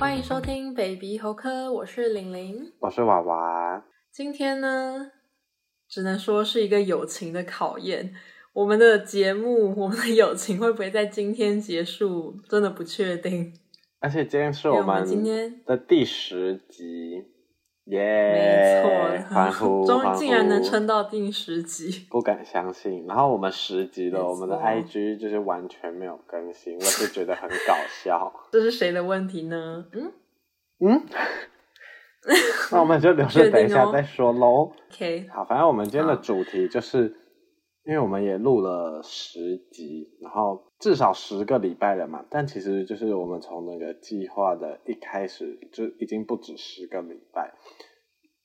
[0.00, 3.84] 欢迎收听《Baby 猴科》，我是玲玲，我是娃娃。
[4.10, 5.12] 今天呢，
[5.88, 8.16] 只能说是一个友情的考验。
[8.52, 12.40] 我们的节目，我们的友情会不会在今天结束？
[12.48, 13.54] 真的不确定。
[14.00, 17.22] 而且今天是我们今天的第十集，
[17.86, 18.82] 耶！
[18.82, 19.84] 没错，欢呼！
[19.86, 23.04] 终于竟然能撑到第十集，不敢相信。
[23.06, 28.32] 然后我们十集了，我们的 IG 就是完全没有更新，我就觉得很搞笑。
[28.52, 29.86] 这是谁的问题呢？
[29.92, 30.12] 嗯
[30.80, 31.02] 嗯，
[32.72, 34.46] 那我们就留着等一下再说喽。
[34.46, 37.22] 哦、OK，好，反正我们今天的主题就是。
[37.88, 39.38] 因为我们也录了十
[39.70, 47.54] 集，然后至少十个礼拜了嘛，但其实就是我们从那个计划的一开始就已经不止十个礼拜。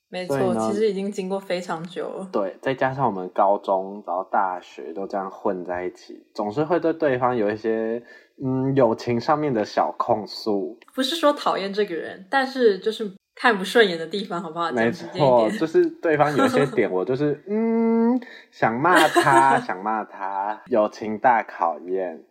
[0.08, 2.28] 没错，其实已经经过非常久了。
[2.30, 8.02] 对，再加上我们高中然后大学都这样混在一起，总是会对对方有一些
[8.42, 10.78] 嗯友情上面的小控诉。
[10.94, 14.70] 不是说讨厌这个人，但是就是看不顺眼的地方，好不好？
[14.72, 18.20] 没错，就是对方有一些点， 我就是嗯。
[18.50, 22.22] 想骂他，想骂他，友情大考验。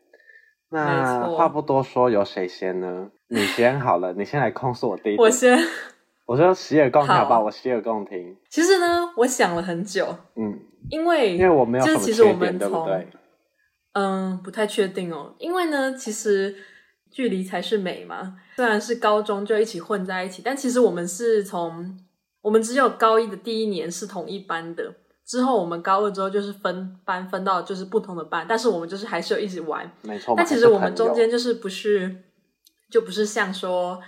[0.69, 3.09] 那话不多说，由谁先呢？
[3.27, 5.17] 你先好了，你先来控诉我第一。
[5.17, 5.58] 我先。
[6.27, 8.38] 我说洗耳恭听，好吧，我洗耳恭听。
[8.49, 10.15] 其实呢，我想了很久。
[10.36, 13.08] 嗯，因为因为我没有什么缺点，对不对？
[13.93, 15.33] 嗯，不太确定哦。
[15.39, 16.55] 因为呢，其实
[17.11, 18.36] 距离才是美嘛。
[18.62, 21.98] 虽然是高中就一起混在一起，但其实我们是从
[22.44, 24.94] 我们只有高一的第一年是同一班的。
[25.26, 30.36] 之后我们高二之后就是分班分到就是不同的班，但是我们就是还是有一直玩，没错。
[30.38, 32.16] 但其实我们中间就是不是
[32.92, 34.00] 就不是像说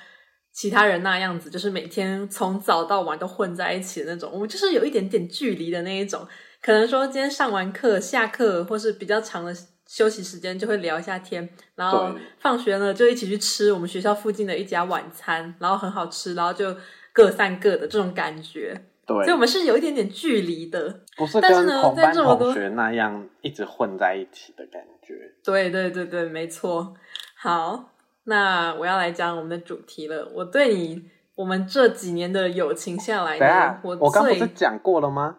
[0.54, 4.30] 其他人那样子，就是每天从早到晚都混在一起的那种。
[4.32, 6.28] 我们就是有一点点距离的那一种，
[6.62, 9.52] 可能说今天上完课下课或是比较长的
[9.94, 12.10] 休息时间就会聊一下天，然后
[12.40, 16.76] 放学呢就一起去吃我们学校附近的一家晚餐，然后很好吃，然后就
[17.14, 18.74] 各散各的这种感觉。
[19.06, 25.14] 对，所以我们是有一点点距离的，不是跟同班同学那样一直混在一起的感觉。
[25.44, 26.96] 对对对对，没错。
[27.38, 27.92] 好，
[28.24, 30.28] 那我要来讲我们的主题了。
[30.34, 31.04] 我对你，
[31.36, 35.36] 我们这几年的友情下来呢，我我刚不是讲过了吗？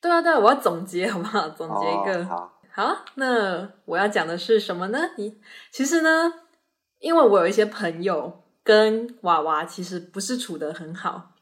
[0.00, 1.48] 对啊对啊，我要总结好不好？
[1.50, 2.20] 总结一个。
[2.22, 4.98] 哦、好，好，那我要讲的是什么呢？
[5.18, 5.38] 你
[5.70, 6.32] 其实呢，
[7.00, 11.32] 因为我有一些朋友跟娃娃其实不是处得很好。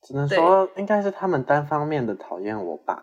[0.00, 3.02] 只能说应该是他们单方面的讨厌我吧。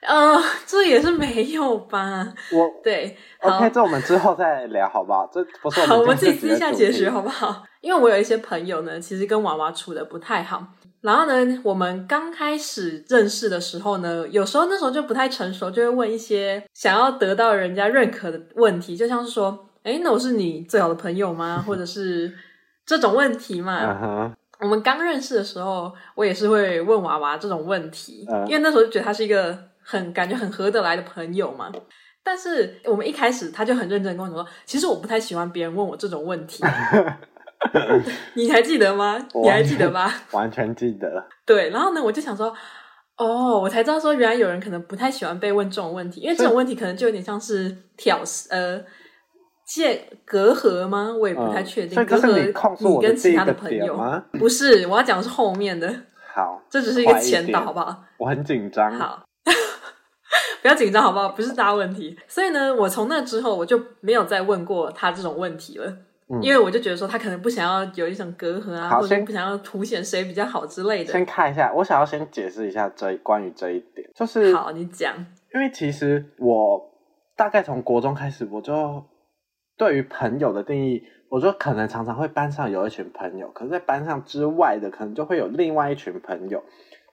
[0.00, 2.32] 呃，这也是没有吧。
[2.52, 5.28] 我对，OK，这我们之后再聊好不好？
[5.30, 7.62] 这不是我们好，我们自己私下解决好不好？
[7.80, 10.66] 因为我有一些朋友呢，其实跟娃娃处的不太好。
[11.06, 21.62] 然后呢，我们刚开始认识的时候呢，有时候那时候就不太成熟，就会问一些想要得到人家认可的问题，就像是说，哎，那我是你最好的朋友吗？
[21.64, 22.34] 或者是
[22.84, 23.84] 这种问题嘛。
[23.84, 24.32] uh-huh.
[24.58, 31.70] 我们刚认识的时候，我也是会问娃娃这种问题，嗯、因为那时候就觉得他是一个很感觉很合得来的朋友嘛。
[32.24, 36.64] 但是我们一开始他就很认真跟我说，其实我不太喜欢别人问我这种问题。
[38.34, 39.18] 你还记得吗？
[39.42, 40.12] 你还记得吗？
[40.32, 41.24] 完全记得。
[41.44, 42.54] 对，然后呢，我就想说，
[43.16, 48.82] 哦，我才知道说，原来有人可能不太喜欢被问这种问题，因为这种问题可能就有点像是挑事呃。
[49.68, 51.12] 借隔阂吗？
[51.20, 52.00] 我也不太确定。
[52.00, 54.22] 嗯、隔阂，你跟其他的朋友吗？
[54.38, 55.92] 不是，我要讲的是后面的。
[56.32, 58.04] 好，这只是一个前导，好不好？
[58.18, 58.94] 我很紧张。
[58.96, 59.24] 好，
[60.62, 61.30] 不要紧张，好不好？
[61.30, 62.16] 不是大问题。
[62.28, 65.92] 所以呢，我从那之后我就没有再问过他这种问题了，
[66.28, 71.12] 嗯、因为我就觉得说他可能不想要有一种隔阂啊，或者不想要凸显谁比较好之类的。
[71.12, 75.14] 先看一下，我想要先解释一下这关于这一点，就是好，你讲。
[75.54, 76.80] 因为其实我
[77.36, 79.04] 大概从国中开始，我就。
[79.78, 86.64] 对于朋友的定义，我就可能常常会班上有一群朋友，可是在班上之外的，可能就会有另外一群朋友，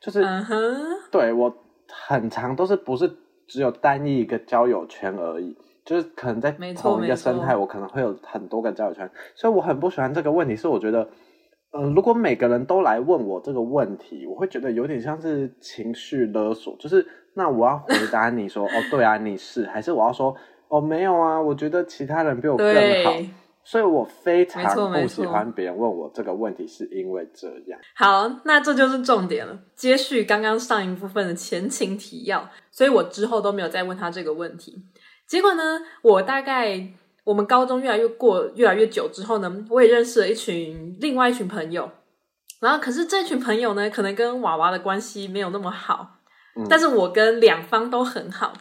[0.02, 0.74] 就是，uh -huh.
[1.12, 1.54] 对，我
[1.90, 3.14] 很常都是不是
[3.50, 10.56] 只有单一一个交友圈而已，就是可能在同一个生态，我可能会有很多个交友圈，所以我很不喜欢这个问题。
[10.56, 11.08] 是我觉得，
[11.72, 20.36] 嗯、呃，如果每个人都来问我这个问题，我会觉得有点像是情绪勒索，就是那我要回答你说，哦，对啊，你是，还是我要说？
[20.70, 22.66] 哦、没有啊，我觉得其他人比我更
[23.04, 23.14] 好，
[23.64, 27.80] 所以我非常不喜欢别人问我这个问题，是因为这样。
[27.96, 34.84] 好，那这就是重点了，接续刚刚上一部分的前情提要，所以我之后都没有再问他这个问题。
[35.34, 36.88] 结果呢，我大概
[37.24, 41.90] 我们高中越来越过越来越久之后呢，我也认识了一群另外一群朋友，
[42.60, 46.20] 然后可是这群朋友呢，可能跟娃娃的关系没有那么好，
[46.56, 48.54] 嗯、但是我跟两方都很好。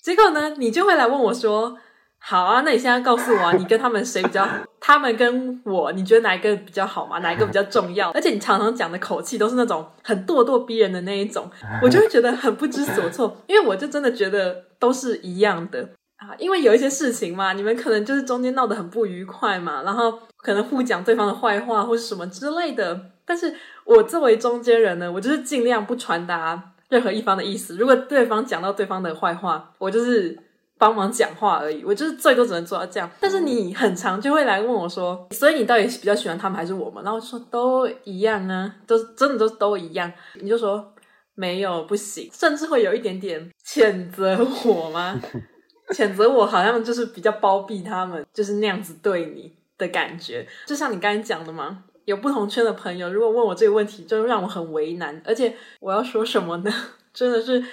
[0.00, 1.78] 结果呢，你就会来问我说。
[2.20, 4.56] 好啊，那你现在告诉我啊，你跟他们谁比较好？
[4.80, 7.18] 他们跟我，你觉得哪一个比较好嘛？
[7.20, 8.10] 哪一个比较重要？
[8.16, 11.50] 而且你常常讲的口气都是那种很咄咄逼人的那一种，
[11.82, 16.34] 我就会觉得很不知所措， 因为我就真的觉得都是一样的啊。
[16.38, 23.00] 因为有一些事情嘛，你们可能就是中间闹得很不愉快嘛，然后可能互讲对方的坏话或是什么之类的。
[23.24, 23.54] 但是
[23.84, 27.76] 我作为中间人呢，我就是尽量不传达任何一方的意思。
[27.76, 30.38] 如果对方讲到对方的坏话，我就是。
[30.78, 33.10] 帮忙讲话而已，我就是最多只能做到这样。
[33.20, 37.02] 但是你很常就会来问我说，所以你到底比较喜欢他们还是我们？
[37.02, 40.10] 然后说都一样啊，都真的都都一样。
[40.40, 40.94] 你就说
[41.34, 45.20] 没有不行，甚至会有一点点谴责我吗？
[45.90, 50.46] 谴责我好像就是比较包庇他们，就是那样子对你的感觉。
[50.66, 55.20] 就像你刚才讲的嘛，有不同圈的朋友，如果问我这个问题，就让我很为难。
[55.24, 56.72] 而且我要说什么呢？
[57.12, 57.64] 真的是。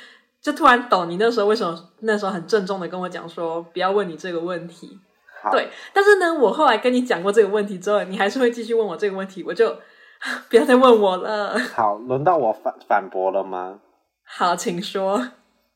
[0.46, 5.00] 就突然懂你那时候为什么那时候很郑重的跟我讲说不要问你这个问题，
[5.42, 5.68] 好对。
[5.92, 9.76] 但是呢，我后来跟你讲过这个问题之后，你还是会继续问我这个问题，我就
[10.48, 11.58] 不要再问我了。
[11.74, 13.80] 好，轮到我反反驳了吗？
[14.24, 15.30] 好，请说。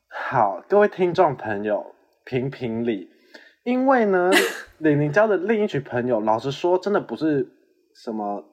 [0.08, 1.92] 好，各位听众朋友，
[2.24, 3.10] 评评理。
[3.64, 4.30] 因为呢，
[4.78, 7.48] 李宁交的另一群朋友，老实说，真的不是
[7.92, 8.44] 什么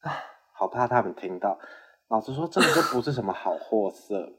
[0.00, 0.10] 啊，
[0.54, 1.58] 好怕他们听到。
[2.08, 4.32] 老实说，真的就不是什么好货色。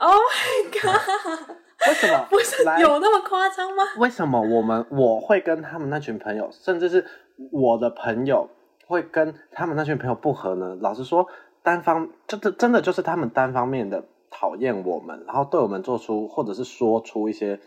[0.00, 1.56] Oh my god！
[1.86, 2.26] 为什么？
[2.30, 3.84] 不是有那么夸张吗？
[3.98, 7.04] 为什么我们我会跟他们那群朋友，甚至是
[7.52, 8.48] 我的朋友，
[8.86, 10.76] 会跟他们那群朋友不和呢？
[10.80, 11.26] 老实说，
[11.62, 17.60] 单方真的真的就是他们单方面的讨厌我们，然后对我们做出或者是说出一些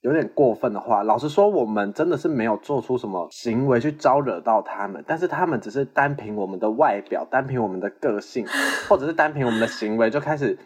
[0.00, 1.04] 有点过分的话。
[1.04, 8.44] 老实说，我们真的是没有做出什么行为去招惹到他们，但是他们只是单凭我们的外表，单凭我们的个性，
[8.88, 10.58] 或者是单凭我们的行为就开始。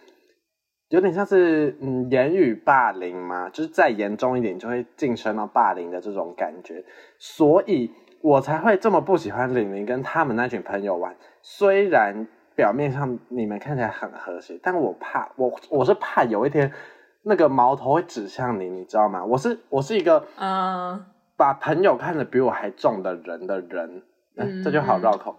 [0.89, 6.85] 有点像是嗯言语霸凌嘛，就是再严重一点就会晋升到霸凌的这种感觉，
[7.19, 7.91] 所以
[8.23, 11.17] 我才会这么不喜欢玲玲跟他们那群朋友玩。
[11.43, 16.73] 虽然表面上你们看起来很和谐，但我怕我我是怕有一天
[17.23, 19.25] 那个矛头会指向你，你知道吗？
[19.25, 21.05] 我是我是一个嗯
[21.37, 24.03] 把朋友看得比我还重的人的人，
[24.37, 25.35] 嗯，这就好绕口。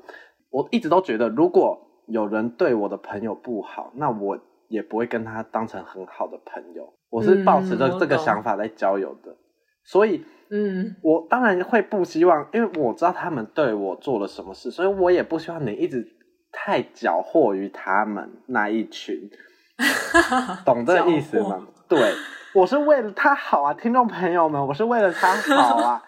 [0.50, 4.38] 我一直都觉得，如果有人对我的朋友不好，那我。
[4.68, 9.38] 也不会跟他当成很好的朋友，我是抱持着这个想法在交友的，嗯、
[9.84, 16.06] 所以，嗯，我当然会不希望，因为我知道他们对我做了什么事，所以我也不希望你一直
[16.52, 19.30] 太搅和于他们那一群，
[20.66, 21.68] 懂这个意思吗？
[21.88, 22.14] 对，
[22.54, 26.04] 我是为了他好啊，听众朋友们，我是为了他好啊，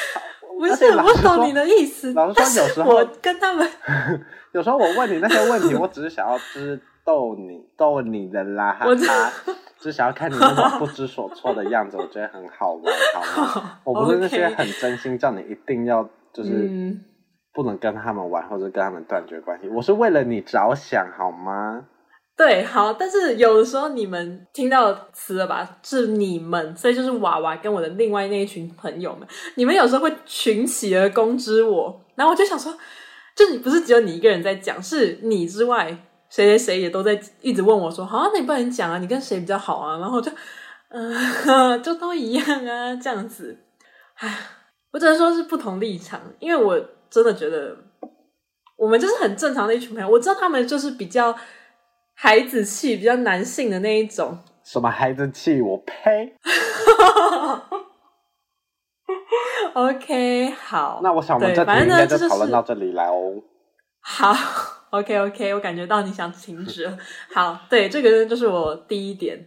[0.58, 3.68] 不是，我懂你的意思，老实说，有时候我跟他们，
[4.52, 6.80] 有时候我问你那些问题，我只是想要知。
[7.08, 9.32] 逗你逗你的啦，哈哈，
[9.80, 13.80] 只 想要看你那种 不知所措的样子，我觉得很好玩，好吗？
[13.82, 16.70] 我不是那些很真心叫你一定要就是
[17.54, 21.86] 不能跟他们玩或者跟他们断绝关系，我是为了你着想，好吗？
[22.36, 25.78] 对，好，但是有的时候你们听到词了吧？
[25.82, 32.70] 是你们，所以就是娃娃跟我的另外那一群朋友们，你们有时候会群起而攻之我，然后我就想说，
[33.34, 35.96] 就你不是只有你一个人在讲，是你之外。
[36.30, 40.30] 谁谁谁也都在一直问我说：“好啊，那你不能讲啊，你跟谁比较好啊？”然后就，
[40.90, 41.14] 嗯、
[41.46, 43.58] 呃， 就都一样啊，这样子。
[44.16, 44.38] 唉，
[44.92, 47.74] 我只能说是不同立场，因为我真的觉得
[48.76, 50.08] 我们就是很正常的一群朋友。
[50.08, 51.34] 我知道他们就是比较
[52.14, 54.38] 孩子气、比较男性的那一种。
[54.64, 55.62] 什么孩子气？
[55.62, 56.34] 我呸
[59.72, 61.00] ！OK，好。
[61.02, 63.42] 那我想我们这题应该就讨论到这里来哦。
[64.00, 64.34] 好。
[64.90, 66.98] OK OK，我感觉到你想停止了。
[67.34, 69.38] 好，对，这个就是我第一点，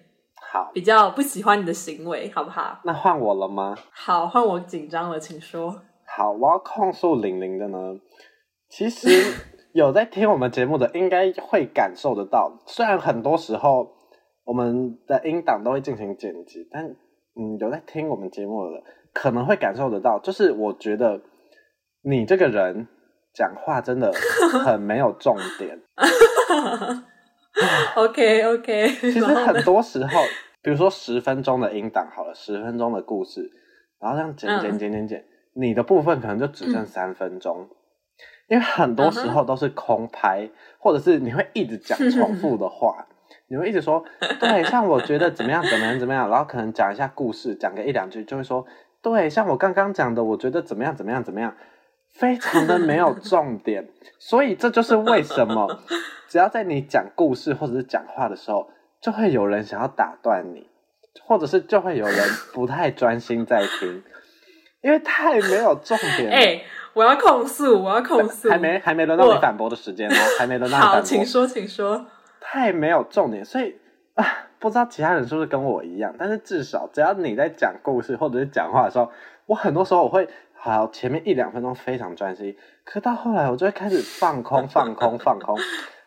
[0.53, 2.79] 好，比较不喜欢你的行为，好不好？
[2.83, 3.75] 那换我了吗？
[3.91, 5.81] 好，换我紧张了，请说。
[6.05, 7.77] 好，我要控诉玲玲的呢。
[8.69, 9.09] 其实
[9.73, 12.61] 有在听我们节目的，应该会感受得到。
[12.67, 13.91] 虽然很多时候
[14.43, 21.19] 我们的音档都会进行剪辑，但嗯，有在听我们节目的可能会感受得到，就是我觉得
[22.03, 22.87] 你这个人。
[23.33, 24.11] 讲话真的
[24.65, 25.79] 很没有重点。
[27.95, 30.21] OK OK，其实很多时候，
[30.61, 33.51] 比如说十分钟的音档好了，十分钟的故事，
[33.99, 37.69] 然后这样剪剪剪剪剪，嗯、你的部分可能就只剩三分钟，嗯、
[38.47, 43.05] 因为很多时候都是空拍，或者是你会一直讲重复的话，
[43.47, 44.03] 你会一直说，
[44.39, 48.65] 对，像我觉得怎么样怎么样怎么样，然后可能讲一下故事，讲个一两句就会说，
[49.01, 51.53] 对，像我刚刚讲的，我觉得怎么样怎么样怎么样。
[52.13, 53.87] 非常的没有重点，
[54.19, 55.79] 所以这就是为什么，
[56.27, 60.67] 只要在你讲故事或者是讲话的时候，就会有人想要打断你。
[61.25, 62.17] 或者是就会有人
[62.53, 64.01] 不太专心在听，
[64.81, 66.29] 因为太没有重点。
[66.29, 70.99] 哎、欸，我要控诉，我要控诉，还没还没轮到你反驳的时间哦，还没轮到你反驳。
[70.99, 72.05] 好，请说，请说。
[72.39, 73.75] 太没有重点，所以
[74.15, 74.25] 啊，
[74.57, 79.11] 不知道其他人是不是跟我一样，但是至少只要你在讲故事或者是讲话的时候，
[79.47, 80.29] 我很多时候我会
[80.63, 85.57] 好前面一两分钟非常专心，可到后来我就会开始放空、放空、放空，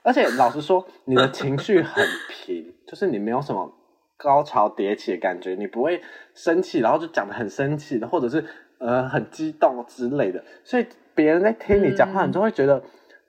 [0.03, 3.73] 而且老实说，你的情绪很平，就是你没有什么。
[4.17, 6.01] 高潮迭起的感觉，你不会
[6.35, 8.43] 生气，然后就讲的很生气的，或者是
[8.79, 12.83] 呃很激动之类的，所以别人在听你讲话，嗯、你就会觉得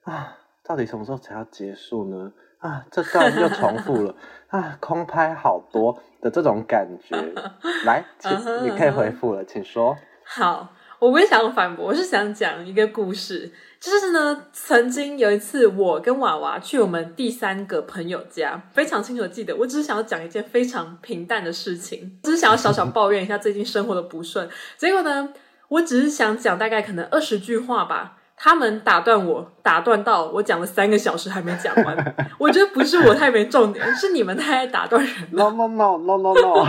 [0.03, 2.31] 啊，到底什么时候才要结束呢？
[2.59, 4.15] 啊，这段又重复了
[4.49, 7.17] 啊，空拍好多的这种感觉。
[7.83, 8.31] 来，请
[8.63, 9.97] 你可以回复了，请说。
[10.23, 13.51] 好，我不是想反驳，我是想讲一个故事。
[13.79, 19.55] 就是呢，曾经有一次，我跟娃娃去我们第三个朋友家，非常清楚的记得。
[19.55, 24.49] 我只是想要讲一件非常平淡的事情，只是想要小小抱怨一下最近生活的不顺。
[24.77, 25.29] 结果呢，
[25.67, 28.17] 我只是想讲大概可能二十句话吧。
[28.37, 32.15] 他们打断我，打断到我讲了三个小时还没讲完。
[32.37, 35.13] 我觉得不是我太没重点，是你们太爱打断人。
[35.31, 36.67] No no no no no no，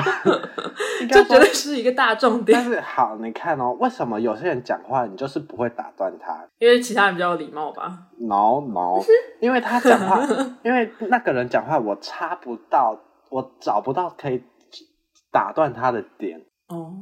[1.11, 2.57] 这绝对是一个大重点。
[2.57, 6.47] 但是好，你看哦，为什么有些人讲话你就是不会打断他？
[6.59, 9.03] 因为其他人比较有礼貌吧？No no，
[9.41, 10.21] 因为他讲话，
[10.63, 12.97] 因为那个人讲话，我插不到，
[13.31, 14.43] 我找不到可以
[15.33, 16.41] 打断他的点。
[16.69, 16.95] 哦。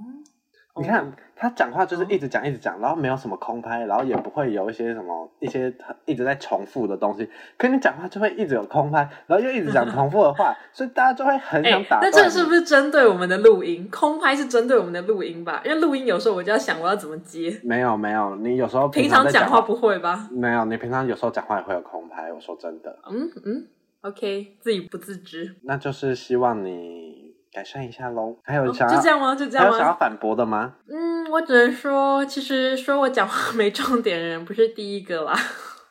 [0.77, 5.75] 你看他讲话就是一直讲一直讲，然后没有什么空拍，然后也不会有一些什么一些
[6.05, 7.29] 一直在重复的东西。
[7.59, 12.03] 可你讲话就会一直有空拍，然后又一直讲重复的话， 所以大家就会很想打断。
[12.03, 13.89] 那这个是不是针对我们的录音？
[13.91, 15.61] 空拍是针对我们的录音吧？
[15.65, 17.61] 因为录音有时候我就要想我要怎么接。
[17.65, 20.29] 没有没有，你有时候平常讲话不会吧？
[20.31, 22.33] 没有，你平常有时候讲话也会有空拍。
[22.33, 22.99] 我说真的。
[23.11, 23.67] 嗯嗯
[24.03, 25.57] ，OK，自己不自知。
[25.63, 27.24] 那就是希望你。
[27.55, 29.35] 改善一下喽，还有想、哦、就这样吗？
[29.37, 29.71] 就这样吗？
[29.71, 30.75] 还有想要反驳的吗？
[30.89, 35.33] 嗯，我只能说，其实说我讲话 没重点的人不是第一个啦。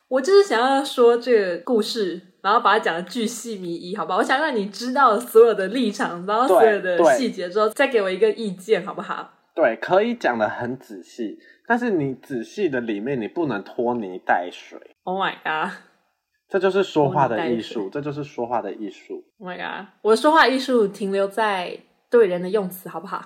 [0.09, 4.19] 我就是想要说这个故事，然后把它讲的巨细靡遗，好不好？
[4.19, 9.31] 我想让你知道所有的立场，然后所有的细节之后，再给我一个意见，好不好？
[9.55, 14.79] 对，可以讲的很仔细，但是你仔细的里面，你不能拖泥带水。
[15.03, 15.73] Oh my god！
[16.53, 19.23] 这就是说话的艺术，这就是说话的艺术。
[19.39, 19.87] Oh my god！
[20.03, 21.75] 我的说话艺术停留在
[22.11, 23.19] 对人的用词，好不好？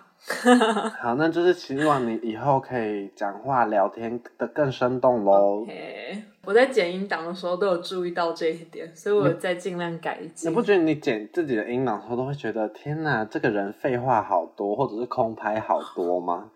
[1.02, 5.66] 好，那就是希望你以后可以讲话聊天的更生动喽。
[5.66, 6.22] Okay.
[6.46, 10.50] 我在剪音档的时候都有注意到这一点，所以我在尽量改进。
[10.50, 16.50] 你不觉得你剪自己的音档的时候都会觉得天哪，这个人废话好多，或者是空拍好多吗？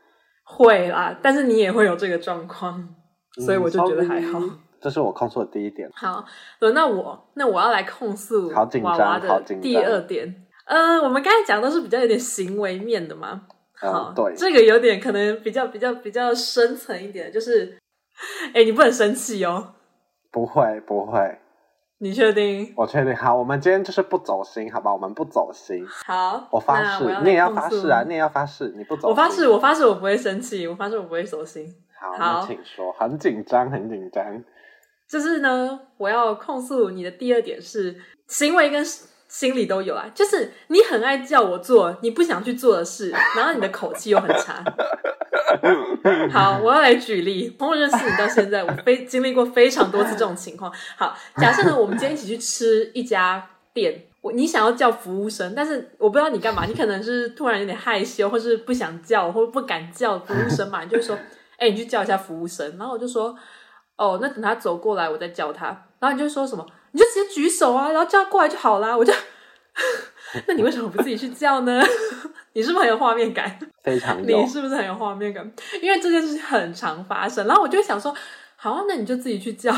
[0.46, 2.96] 会啦，但是你也会有这个状况，
[3.46, 4.40] 所以我就觉得还好。
[4.40, 5.90] 嗯这是我控诉的第一点。
[5.94, 6.26] 好，
[6.60, 10.28] 轮到我，那我要来控诉娃娃的第二点。
[10.66, 13.44] 嗯、呃，我们刚才讲的都是比较有点行为面的嘛。
[13.74, 17.78] 好，嗯、对，这个有点可能比较比较比较深层一点，就是，
[18.54, 19.74] 哎，你不能生气哦。
[20.32, 21.40] 不会，不会。
[21.98, 22.74] 你确定？
[22.76, 23.16] 我确定。
[23.16, 24.92] 好，我们今天就是不走心，好吧？
[24.92, 25.86] 我们不走心。
[25.88, 28.04] 好，我发誓，你也要发誓啊！
[28.08, 29.10] 你也要发誓，你不走心。
[29.12, 30.68] 我发誓，我发誓，我不会生气。
[30.68, 31.72] 我发誓，我不会走心。
[32.00, 32.92] 好，好，请说。
[32.94, 34.44] 很紧张，很紧张。
[35.12, 37.94] 就是呢，我要控诉你的第二点是
[38.28, 38.82] 行为跟
[39.28, 40.10] 心理都有啊。
[40.16, 44.64] 就是你很爱叫我做你不想去做的事， 然后你的口气又很差。
[46.32, 47.54] 好，我要来举例。
[47.60, 50.72] 从我认识你到现在，我非经历过非常多次这种情况。
[50.96, 61.18] 好，假设呢，我们今天一起去吃一家店，我你想要叫服务生，但是我不知道你干嘛，你可能是突然有点害羞，或是不想叫，或不敢叫服务生嘛，你就会说，
[61.58, 62.78] 哎、欸，你去叫一下服务生。
[62.78, 63.38] 然后我就说。
[64.02, 65.68] 哦，那等他走过来，我再叫他。
[66.00, 66.66] 然后你就说什么？
[66.92, 68.98] 你就直接举手啊，然后叫他过来就好啦。
[68.98, 69.14] 我就，
[70.48, 71.80] 那你为什么不自己去叫呢？
[72.54, 73.60] 你是不是很有画面感？
[73.84, 74.42] 非常有。
[74.42, 75.50] 你是不是很有画面感？
[75.84, 77.46] 因为这件事情很常发生。
[77.46, 78.14] 然后我就想说，
[78.56, 79.72] 好啊，那你就自己去叫。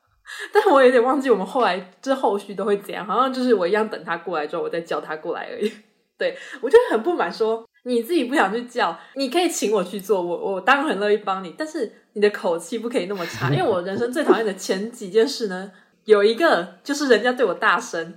[0.52, 3.06] 但是我有点忘记我们后来这后续都会怎样。
[3.06, 5.70] 好像就是我一样等他过来之后，我再叫他过来而已。
[6.16, 7.64] 对，我就很不满说。
[7.84, 15.70] 你自己不想去叫，你可以请我去做，我我当然很乐意帮你，但是你的口气不可以那么差，因为我人生最讨厌的前几件事呢，
[16.04, 18.12] 有一个就是人家对我大声，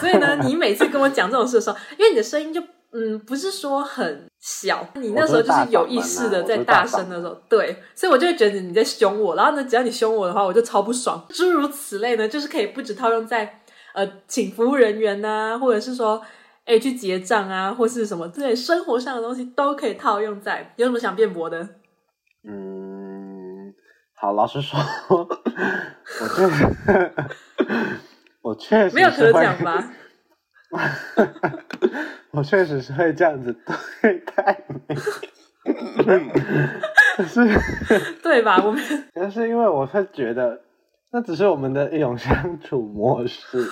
[0.00, 2.60] 所以呢，你每次跟我讲这种事的时候，因为你的声音就
[2.90, 13.60] 嗯不是说很小，你那时候就是有意识的在大声的时候，对，所以我就会觉得你在凶我，然后呢，只要你凶我的话，我就超不爽，诸如此类呢，就是可以不止套用在
[13.94, 16.20] 呃请服务人员呐，或者是说。
[16.64, 20.72] 哎，去结账啊，或是什么之类生活上的东西都可以套用在。
[20.76, 21.58] 有什么想辩驳的？
[22.48, 22.91] 嗯，
[24.22, 24.78] 好，老实说，
[25.10, 27.12] 我确实，
[28.40, 29.90] 我确实没有得奖吧？
[32.30, 33.52] 我确实是会这样子
[34.00, 34.94] 对待你，
[37.16, 37.40] 可是
[38.22, 38.62] 对吧？
[38.64, 38.80] 我们
[39.12, 40.60] 可是因为我会觉得，
[41.10, 43.68] 那只是我们的一种相处模式，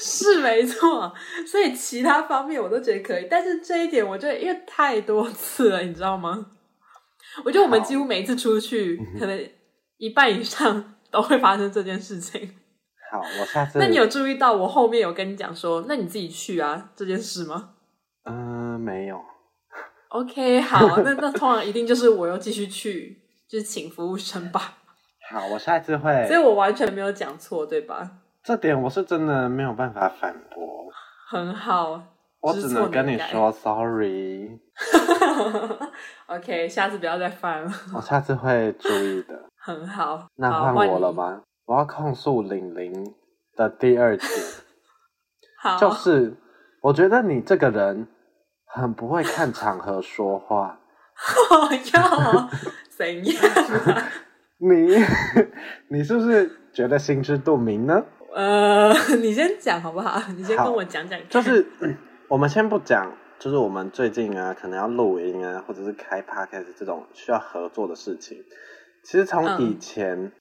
[0.00, 1.14] 是没错。
[1.46, 6.46] 所以其他方面我都觉得可以，但是这一点我觉得因为太多次了，你知道吗？
[7.44, 9.50] 我觉得我们几乎每一次出去，可能
[9.98, 12.54] 一半以上都会发生这件事情。
[13.10, 13.78] 好，我下次。
[13.78, 17.70] 那你有注意到我后面有跟你讲说，那你自己去啊这件事吗？
[18.24, 19.20] 嗯、呃，没有。
[20.10, 23.16] OK，好，那那通常一定就是我又继续去，
[23.48, 24.78] 就是请服务生吧。
[25.30, 26.26] 好，我下一次会。
[26.26, 28.10] 所以我完全没有讲错，对吧？
[28.42, 30.90] 这点我是真的没有办法反驳。
[31.30, 32.02] 很好，
[32.40, 34.58] 我只能跟你说 sorry。
[36.26, 37.70] OK，下次不要再犯了。
[37.94, 39.44] 我下次会注意的。
[39.62, 41.42] 很好，那换我了吗？
[41.66, 43.14] 我要控诉玲玲
[43.56, 44.28] 的第二点，
[45.60, 46.34] 好，就是
[46.82, 48.08] 我觉得你这个人
[48.64, 50.78] 很不会看场合说话。
[51.94, 52.48] 要
[52.88, 54.08] 怎样、啊？
[54.58, 54.96] 你
[55.88, 58.02] 你是不是觉得心知肚明呢？
[58.34, 60.20] 呃，你先讲好不好？
[60.36, 61.20] 你先跟我讲讲。
[61.28, 61.66] 就是
[62.28, 68.44] 我们先不讲，就是我们最近啊，可能要录音啊，或者是开 podcast 这种需要合作的事情。
[69.02, 70.16] 其实从以前。
[70.26, 70.32] 嗯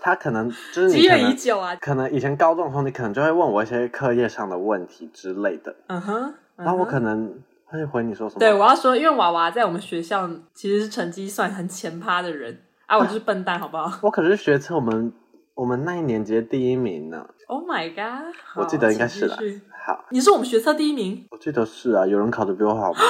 [0.00, 1.76] 他可能就是你，积怨已久啊。
[1.76, 5.76] 可能以前高中的时候，你可能就会问我一些课业上的问题之类的。
[5.88, 6.34] 嗯哼。
[6.56, 8.38] 然后我可能会回你说什么？
[8.38, 13.92] 对，我要说，因为娃娃在我们学校其实是成绩算很前趴的人啊，我就是笨蛋，好不好？
[14.02, 15.12] 我可是学测我们
[15.54, 17.28] 我们那一年级的第一名呢。
[17.48, 18.34] Oh my god！
[18.56, 19.36] 我记得应该是啦。
[19.84, 21.26] 好，你是我们学测第一名？
[21.30, 23.00] 我记得是啊，有人考的比我好吗？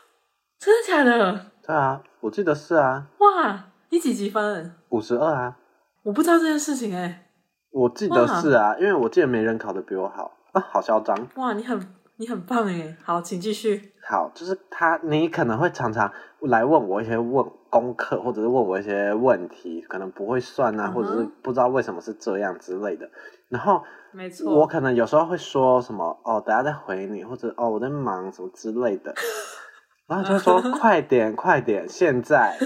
[0.58, 1.46] 真的假的？
[1.66, 3.06] 对啊，我记得是啊。
[3.18, 4.74] 哇，你几级分？
[4.88, 5.56] 五十二啊。
[6.02, 7.26] 我不知道这件事情哎、欸，
[7.70, 11.14] 我记得是啊，因为我记得没人考的比我好啊，好嚣张！
[11.36, 11.78] 哇，你很
[12.16, 13.92] 你很棒哎，好，请继续。
[14.08, 20.92] 好，就是他，你可能会常常来问我一些问功课，或者是问我一些问题，可能不会算啊，uh.
[20.92, 23.08] 或者是不知道为什么是这样之类的。
[23.52, 29.14] 然后，没错，我可能有时候会说什么哦，等下再回你，或者哦我在忙什么之类的，
[30.08, 32.56] 然后就会说 快点快点，现在，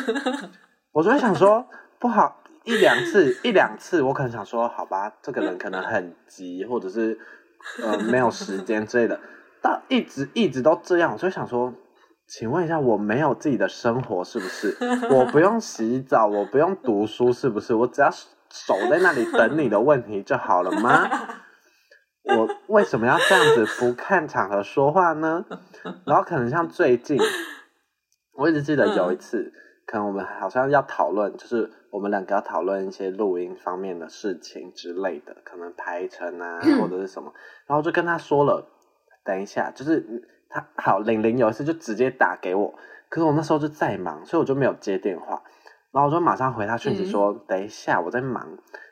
[0.93, 1.67] 我就会想说
[1.99, 2.41] 不好。
[2.65, 7.17] 一两次，一两次，我可能想说，好吧，这个人可能很急，或者是
[7.81, 9.21] 呃没有时间之类的。
[9.63, 11.73] 但一直一直都这样，我就想说，
[12.27, 14.77] 请问一下，我没有自己的生活是不是？
[15.11, 17.73] 我不用洗澡，我不用读书是不是？
[17.73, 18.11] 我只要
[18.51, 21.09] 守在那里等你的问题就好了吗？
[22.25, 25.45] 我为什么要这样子不看场合说话呢？
[26.05, 27.19] 然后可能像最近，
[28.33, 29.53] 我一直记得有一次。
[29.87, 37.33] 可能我们好像要讨论，就是我们两个要讨论一些录音方面的事情之类的，可能排程啊 或者是什么，
[37.69, 38.69] 然后就跟他说了，
[39.25, 40.05] 等一下，就是
[40.49, 42.75] 他好，玲玲有一次就直接打给我，
[43.09, 45.41] 可是我那时候就在忙，所以我就没有接电话，
[45.97, 48.47] 然后我就马上回他讯息说，等一下我在忙。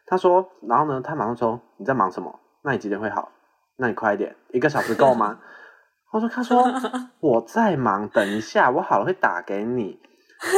[0.07, 2.41] 他说，然后呢，他马上说你在忙什么？
[2.63, 3.31] 那你几点会好？
[3.77, 5.39] 那你快一点，一个小时够吗？
[6.13, 6.65] 我说他说
[7.21, 10.01] 我在忙，等一下我好了会打给你。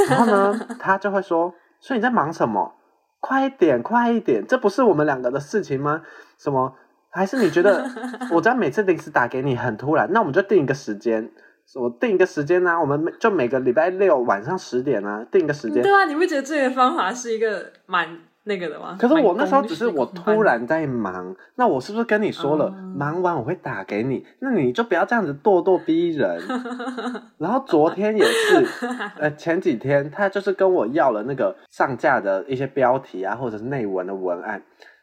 [0.08, 2.76] 然后呢，他就会说：“所以你在忙什么？
[3.18, 4.46] 快一点，快一点！
[4.46, 6.02] 这不是我们两个的事情吗？
[6.38, 6.76] 什么？
[7.10, 7.84] 还是你觉得
[8.30, 10.08] 我在每次临时打给你很突然？
[10.12, 11.32] 那我们就定一个时间，
[11.74, 12.80] 我定一个时间呢、啊？
[12.80, 15.82] 我们就每个礼拜六晚上十点呢、啊，定一个时间。
[15.82, 18.18] 对啊，你不觉得这个方法是一个蛮……
[18.48, 18.96] 那个的吗？
[18.96, 24.24] 可是我那时候只是我突然在忙，那我是不是跟你说了，嗯、 忙完我会打给你？
[24.38, 26.40] 那你就不要这样子咄咄逼人。
[27.38, 28.64] 然后昨天也是，
[29.18, 34.62] 呃，前几天他就是跟我要了那个上架的一些标题啊，或者是内文的文案。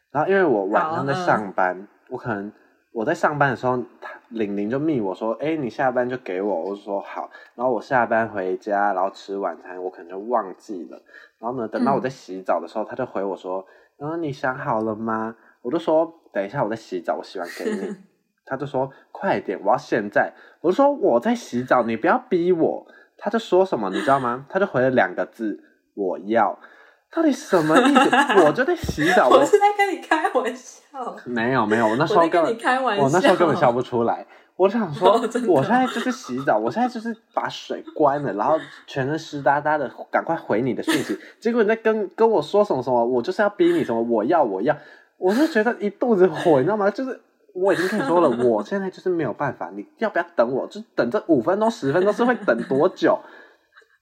[0.10, 2.50] 然后因为我晚上在上班，嗯、我可能
[2.94, 3.84] 我在上班的时候，
[4.30, 7.30] 玲玲就密我说：“哎，你下班就给我。”我就说好。
[7.56, 11.02] 然后我下班回家，然后吃晚餐，我可能就忘记了。
[11.40, 13.66] 然后呢，等到我在洗澡的时候，他就回我说
[13.98, 17.96] ：“嗯，你想好了吗？”我就说：“等一下，我在洗澡，我洗完给你。”
[18.46, 24.46] 他就说：“快点，我要现在。”我就说：“我在洗澡，你不要逼我。”他就说什么，你知道吗？
[24.50, 25.64] 他就回了两个字
[25.96, 26.60] ：“我要。”
[27.16, 28.44] 到底什么意思？
[28.46, 30.82] 我就在洗澡， 我是在跟你开玩笑。
[31.26, 34.26] 没有没有，我那时候根本我那时候根本笑不出来。
[34.56, 41.18] 我想说，我现在就是洗澡，我现在就是把水关了，然后全身湿哒哒的，赶快回你的讯息。
[41.40, 44.78] 结果你在跟跟我说什么什么，我就是要逼你什么，我要我要，
[45.18, 46.88] 我是觉得一肚子火，你知道吗？
[46.92, 47.20] 就是
[47.54, 50.68] 我已经跟你说了，我现在就是没有办法，你要不要等我？
[50.68, 53.20] 就等这五分钟十分钟是会等多久？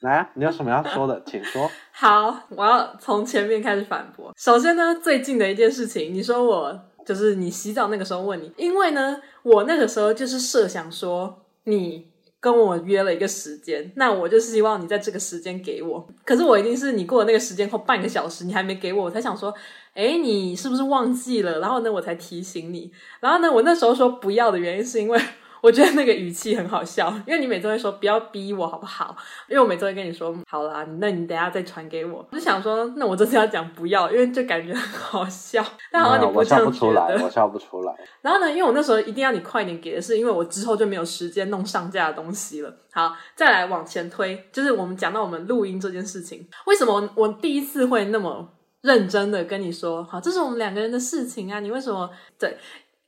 [0.02, 1.70] 来啊，你有什么要说的， 请说。
[1.92, 4.34] 好，我要从前面开始反驳。
[4.38, 12.12] 首先呢，最近的一件事情，你说我就是你洗澡那个时候问你，因为呢，我那个时候就是设想说你。
[12.44, 16.08] 跟我约了一个时间，那我就是希望你在这个时间给我。
[16.26, 19.54] 可是我一定是你过了那个时间后半个小时，你还没给我，我才想说，
[19.94, 21.60] 诶，你是不是忘记了？
[21.60, 22.92] 然后呢，我才提醒你。
[23.20, 25.22] 然后呢，我那时候说不要的原因是因为。
[25.62, 29.16] 我觉得那个语气很好笑，因为你每次会说不要逼我好不好？
[29.48, 32.28] 因为我每次会跟你说好啦，那你等下再传给我。
[32.32, 35.64] 我就想说，那我这次要讲不要，因为就感觉很好笑。
[35.92, 37.94] 但好像你不出来，我笑不出来。
[38.22, 42.74] 然后呢，因为我那时候一定要你快点给的是，因为我之后就没有时间弄上架的东西了。
[42.92, 48.50] 好，再来往前推，就是我们讲到我们录音这件事情，为什么我第一次会那么
[48.82, 51.60] 认真的跟你说，好，这是我们两个人的事情啊？
[51.60, 52.10] 你为什么？
[52.40, 52.58] 对，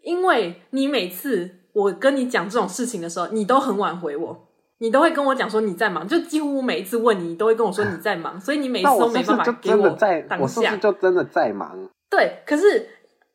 [0.04, 1.63] 因为你每次。
[1.74, 10.38] 我跟你讲这种事情的时候，你都很晚回我，你都会跟我讲说你在忙，就几乎每一次问你，你都会跟我说你在忙，所以你每次都没办法给我当下。
[10.40, 11.90] 我是不是就真的在忙？
[12.10, 12.88] 对，可是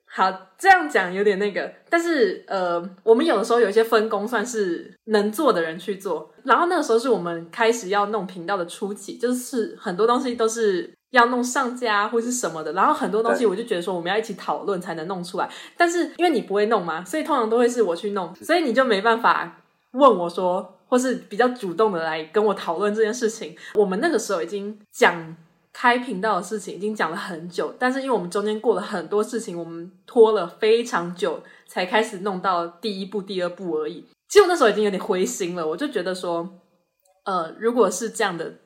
[0.07, 6.33] 好这样讲有点那个，但是呃，我们有的时候有一些分工，算是能做的人去做。
[6.45, 10.98] 然后那个时候是我们开始要弄频道的初期，就是很多东西都是。
[11.11, 15.49] 要弄上架或是什么的，然后很多东西我就觉得说我们要一起讨论才能弄出来。
[15.77, 23.57] 但是因为你不会弄嘛，所以通常都会是我去弄，所以你就没办法问我说，或是比较主动的来跟我讨论这件事情。
[23.75, 25.35] 我们那个时候已经讲
[25.73, 34.05] 开频道的事情，已经讲了很久，但是因为我们中间过了很多事情，我们拖了非常久才开始弄到第一步、第二步而已。
[34.29, 36.47] 其实我那时候已经有点灰心了，我就觉得说，
[37.25, 38.57] 呃，如果是这样的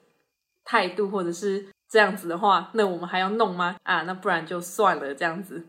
[0.64, 1.66] 态度，或者是。
[1.92, 3.76] 这样子的话，那我们还要弄吗？
[3.82, 5.14] 啊，那不然就算了。
[5.14, 5.62] 这样子，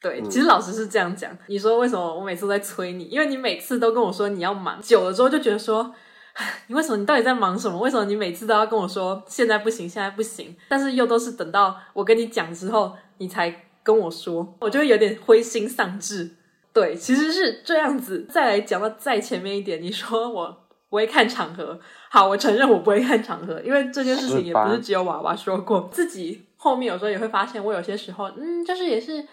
[0.00, 1.30] 对，其实老师是这样讲。
[1.48, 3.04] 你说为什么我每次都在催你？
[3.04, 5.94] 因为你每次都跟我说你要忙，久了之后就觉得说，
[6.68, 6.96] 你为什么？
[6.96, 7.78] 你到底在忙什么？
[7.78, 10.56] 为什么你每次都要跟我说现在不行，现在不行？
[10.66, 16.30] 但是又都是等到我跟你讲之后，你才跟我说，我就会有点灰心丧志。
[16.72, 18.26] 对，其实是这样子。
[18.30, 21.78] 再来讲到再前面一点，你说我不会看场合。
[22.12, 29.24] 好，我承认我不会看场合，因为这件事情也不是只有娃娃说过，自己后面有时候也会发现，我有些时候，嗯，就是也是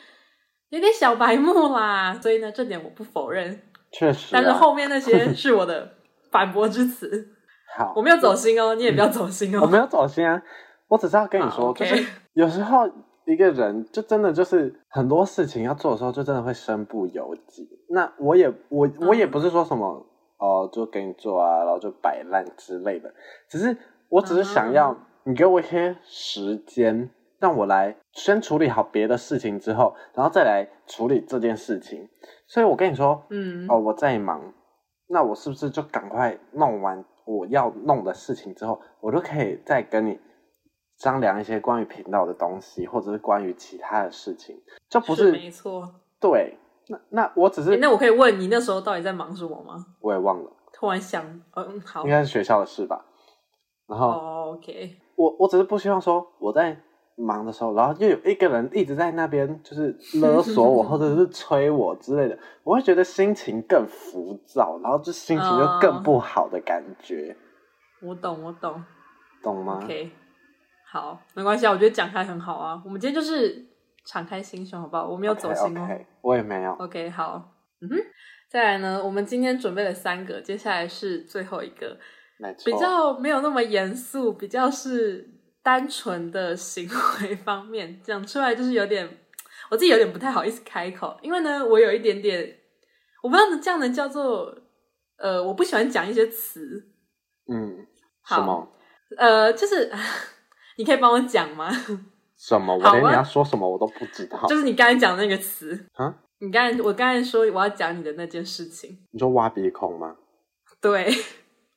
[0.69, 3.59] 有点小白目啦，所以呢，这点我不否认，
[3.91, 5.91] 确实啊，但是后面那些是我的
[6.29, 7.29] 反驳之词。
[7.75, 10.39] 好，我没有走心哦，你也不要走心哦，我没有走心啊，
[10.87, 12.87] 我只是要跟你说就是 有时候
[13.25, 17.67] 一个人就真的就是很多事情要做的时候，就真的会身不由己。
[17.89, 20.05] 那我也我我也不是说什么。
[20.39, 23.13] 嗯哦，就给你做啊，然后就摆烂之类的。
[23.49, 23.75] 只是
[24.09, 32.07] 我只是想要你给我一些时间，让我来先处理好别的事情之后，然后再来处理这件事情。
[32.47, 34.53] 所以我跟你说，嗯，哦，我在忙，
[35.07, 40.19] 那我是不是就赶快弄完我要弄的事情之后，我就可以再跟你
[40.97, 44.55] 商量一些关于频道的东西，或者是关于其他的事情，
[44.89, 46.57] 就不是，是没错，对。
[46.89, 49.85] 那那我只是、欸，那我可以问你那时候到底在忙什么吗？
[50.01, 50.51] 我也忘了。
[50.73, 51.23] 突然想，
[51.55, 53.03] 嗯，好，应该是学校的事吧。
[53.87, 56.77] 然后、oh,，OK，我我只是不希望说我在
[57.15, 67.35] 忙的时候，然后又有一个人一直在那边就是勒索我， 或者是催我之类的，我会觉得心情更浮躁，然后就心情就更不好的感觉。
[68.01, 68.83] Uh, 我懂，我懂，
[69.41, 70.11] 懂吗？OK，
[70.91, 72.81] 好，没关系啊，我觉得讲开很好啊。
[72.85, 73.65] 我们今天就是。
[74.07, 75.05] 敞开心胸，好不好？
[75.07, 76.71] 我没有走心哦，okay, okay, 我也没有。
[76.75, 77.97] OK，好，嗯哼，
[78.49, 81.99] 再来呢，我们今天准备了三个，接下来是最后一个，
[82.63, 85.29] 比较没有那么严肃，比较是
[85.61, 86.89] 单纯的行
[87.21, 89.17] 为方面，讲出来就是有点，
[89.69, 92.57] 我自己有点不太好意思开口，因为呢，我有一点点，
[93.21, 94.57] 我不知道这样能叫做，
[95.17, 96.87] 呃，我不喜欢讲一些词，
[97.51, 97.85] 嗯，
[98.21, 98.71] 好，
[99.17, 99.91] 呃，就是
[100.77, 101.69] 你可以帮我讲吗？
[102.37, 102.73] 什么？
[102.75, 104.45] 我连你要说什么我都不知道。
[104.47, 106.13] 就是你刚才讲的那个词啊？
[106.39, 110.15] 你刚才我刚才说我要讲你的那件事情，你说挖鼻孔吗？
[110.79, 111.11] 对。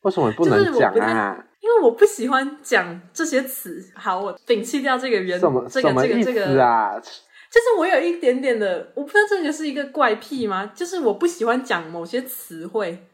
[0.03, 1.45] 为什么你不能讲啊？
[1.61, 3.83] 因为我不喜欢讲这些词。
[3.95, 6.95] 好，我摒弃掉这个原什么这个什么意思啊？
[6.95, 10.67] 这个、就是我有一点点的，我不知道这个是一个怪癖吗？
[10.75, 13.07] 就是我不喜欢讲某些词汇，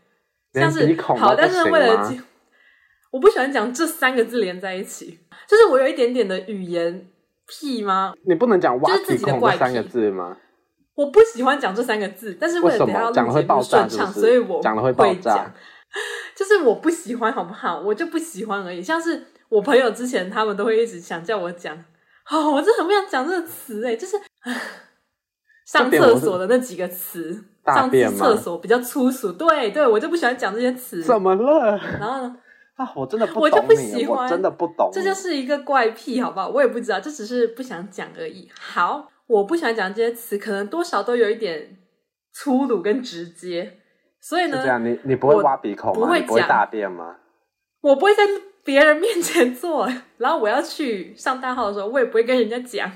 [0.52, 2.12] 像是好，但是为了
[3.12, 7.08] 我不喜欢讲这三个字连在一起，就是我有一点点的语言。
[7.46, 8.12] 屁吗？
[8.26, 10.36] 你不能讲“挖鼻孔”这三个字吗？
[10.94, 15.52] 我不喜欢讲这三个字，但是为了等下录节目顺畅，所以我讲了会爆炸。
[16.34, 17.80] 就是我不喜欢，好不好？
[17.80, 18.82] 我就不喜欢而已。
[18.82, 21.76] 像是我朋友之前，他们都会一直想叫我讲，
[22.30, 24.16] 哦，我真的很不想讲这个词诶，就是
[25.66, 31.02] 上厕所的那几个词，上厕所比较粗俗，对对，我就不喜欢讲这些词。
[31.02, 31.78] 怎么了？
[31.98, 32.36] 然后呢？
[32.76, 36.48] 啊，我真的不懂，我就不喜欢，我真的不懂，这就是一个怪癖，好不好？
[36.48, 38.50] 我也不知道，这只是不想讲而已。
[38.60, 41.78] 好，我不喜欢讲这些词，可能多少都有一点
[42.32, 43.78] 粗鲁跟直接。
[44.20, 45.94] 所以呢，这样你你不会挖鼻孔吗？
[45.94, 47.16] 不会不会大便吗？
[47.80, 48.22] 我不会在
[48.62, 52.90] 别人面前做，然后我要去上大号的时候，我也不会跟人家讲。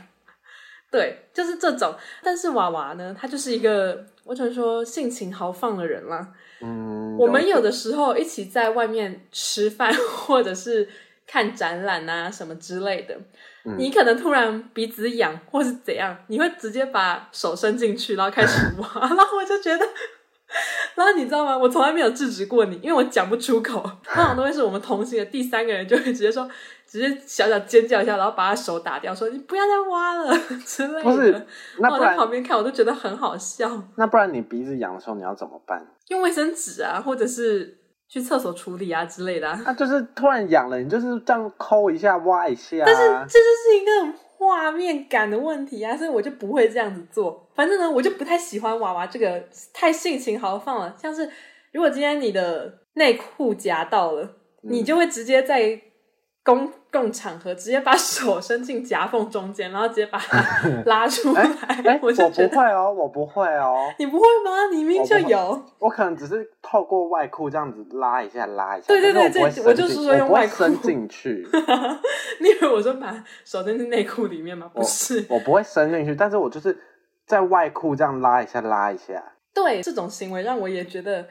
[0.91, 1.95] 对，就是这种。
[2.23, 6.29] 但是娃娃呢，他就是一个我只能说性情豪放的人啦。
[6.63, 9.93] 嗯，我们有的时候一起在外面吃饭，
[10.27, 10.89] 或者是
[11.27, 13.17] 看展览啊什么之类的，
[13.65, 19.87] 嗯、你可能突然鼻子痒或是怎样，你会直接把手伸进去，然后开始 挖，然后我就觉得。
[20.95, 21.57] 然后你知道吗？
[21.57, 23.81] 我从来没有制止过你，因为我讲不出口。
[24.05, 26.49] 通常都会是我们同行的第三个人就会直接说，
[26.87, 30.37] 直接小小尖叫一下，然后把他手打掉，说你不要再挖了
[30.67, 31.03] 之类的。
[31.03, 31.47] 不是，
[31.79, 33.71] 那我在旁边看，我都觉得很好笑。
[33.97, 35.87] 那不然你鼻子痒的时候你要怎么办？
[36.09, 39.61] 用卫生纸啊，或者是去厕所处理啊之类的啊。
[39.65, 42.83] 那就是突然痒了，你就是这样抠一下、挖一下。
[42.85, 47.47] 但是这就是一个画面感的问题啊，所以我就不会这样子做。
[47.55, 50.97] 反正呢，我就不太喜欢娃娃这个太性情豪放了。
[50.99, 51.31] 像是
[51.73, 54.23] 如果今天你的内裤夹到了，
[54.63, 55.79] 嗯、你就会直接在
[56.43, 60.39] 公共场合直接把手伸进夹缝中间，然后直接把它
[60.87, 61.43] 拉出来。
[61.43, 63.93] 欸欸、我不会哦，我不会哦。
[63.99, 64.67] 你不会吗？
[64.73, 65.65] 你明明就有我。
[65.79, 68.89] 我可能只是透过外裤这样子拉一下，拉一下。
[68.89, 71.47] 对对对，这我就是说用外裤伸进去。
[72.41, 73.13] 你以为我说把
[73.45, 74.71] 手伸进内裤里面吗？
[74.75, 76.77] 不是，我，我不会伸进去，但是我就是
[77.27, 79.23] 在外裤这样拉一下，拉一下。
[79.55, 81.27] 对，这种行为让我也觉得。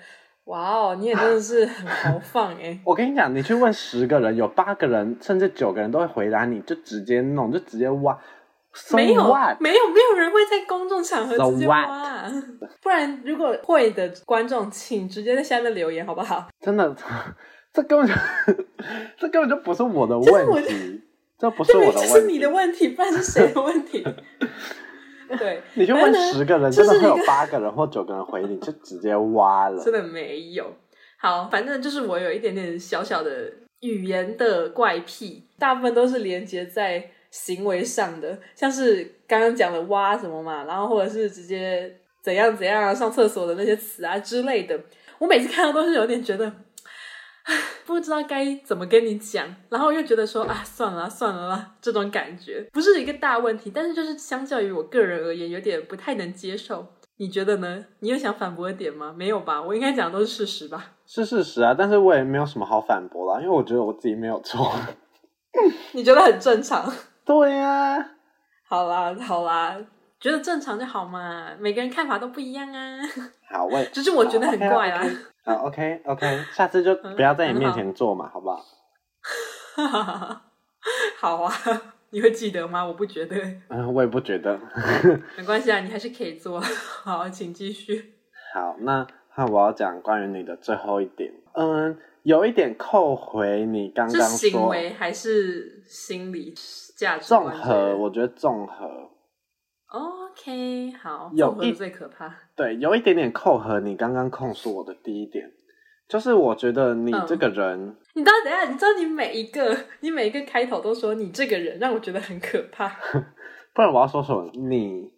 [0.46, 2.80] 哇哦，你也真的是很豪放哎！
[2.86, 8.18] 我跟你讲，你去问十个人，有八个人甚至九个人都会回答你，就直接弄，就直接挖。
[8.74, 9.24] So、没有?
[9.60, 12.28] 没有，没有人会在公众场合直接挖。
[12.30, 12.42] So、
[12.82, 16.48] 不然，如果会的观众，请直接在下面留言好不好？
[16.62, 16.96] 真的，
[17.74, 18.14] 这根本就，
[19.18, 21.02] 这根本就不是我的问题，
[21.38, 24.06] 这不是我的问题，这是你的问题，不然是谁的问题？
[25.38, 29.84] 对， 你就问十个人，真的会有八个人或九个人回你，就直接挖了。
[29.84, 30.66] 真的没有。
[31.18, 44.80] 好，反正就是我有一点点小小的语言的怪癖，大部分都是连接在行为上的，像是刚刚讲的挖什么嘛，然后或者是直接怎样怎样上厕所的那些词啊之类的，
[45.20, 46.52] 我每次看到都是有点觉得。
[47.86, 56.86] 不知道该怎么跟你讲，然后又觉得说啊，算了算了啦，这种感觉不是一个大问题，但是就是相较于我个人而言，有点不太能接受。
[57.18, 57.84] 你觉得呢？
[58.00, 59.14] 你有想反驳的点吗？
[59.18, 59.62] 没有吧？
[59.62, 60.92] 我应该讲的都是事实吧？
[61.06, 64.72] 是事实啊，但是我也没有什么好反驳啦，因为我觉得我自己没有错。
[65.94, 66.90] 你觉得很正常？
[67.26, 68.06] 对呀、啊。
[68.68, 69.76] 好啦好啦，
[70.20, 73.00] 觉得正常就好嘛，每个人看法都不一样啊。
[73.50, 75.04] 好，我只是我觉得很怪啊。
[75.04, 75.10] 啊、
[75.56, 78.66] uh,，OK OK，下次就不要在你面前做嘛，嗯、好不好？
[81.20, 81.52] 好啊，
[82.12, 82.86] 你会记得吗？
[82.86, 83.36] 我不觉得。
[83.70, 84.60] 嗯，我也不觉得。
[85.38, 86.60] 没关系啊，你还是可以做。
[86.60, 88.16] 好，请继续。
[88.54, 91.32] 好，那那我要讲关于你的最后一点。
[91.54, 96.54] 嗯，有一点扣回你刚刚说，是行为还是心理
[96.98, 97.26] 价值？
[97.28, 99.10] 综合，我觉得综合。
[100.40, 102.34] OK，好，有一最可怕。
[102.56, 105.52] 对，有一点点扣合你刚刚控诉我的第一点，
[106.08, 112.88] 就是我觉得你这个人，嗯、你到底等下，你知道你每一个，你每一个开头都说你这个人让我觉得很可怕，
[113.76, 114.50] 不然我要说什么？
[114.54, 115.12] 你，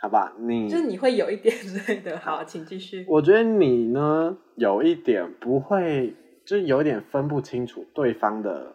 [0.00, 2.18] 好吧，你就是你会有一点之类的。
[2.18, 3.04] 好，请继续。
[3.06, 6.14] 我觉得你呢，有一点不会，
[6.46, 8.74] 就是有一点分不清楚对方的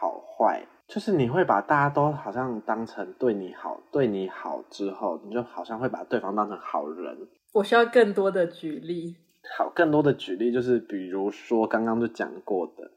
[0.00, 0.64] 好坏。
[0.88, 7.28] 就是你会把大家都好像当成对你好，对你好之后，你就好像会把对方当成好人。
[7.52, 9.14] 我需要更多的举例。
[9.56, 12.90] 好，更多的举例就是，比如说刚刚就讲过的，